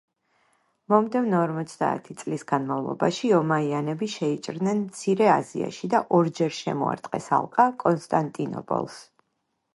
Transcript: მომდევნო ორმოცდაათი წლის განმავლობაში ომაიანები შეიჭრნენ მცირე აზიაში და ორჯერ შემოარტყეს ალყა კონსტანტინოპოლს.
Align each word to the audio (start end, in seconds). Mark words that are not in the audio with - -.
მომდევნო 0.93 1.41
ორმოცდაათი 1.47 2.15
წლის 2.21 2.45
განმავლობაში 2.51 3.29
ომაიანები 3.41 4.09
შეიჭრნენ 4.15 4.81
მცირე 4.87 5.29
აზიაში 5.35 5.93
და 5.95 6.03
ორჯერ 6.23 6.59
შემოარტყეს 6.63 7.31
ალყა 7.41 7.69
კონსტანტინოპოლს. 7.87 8.99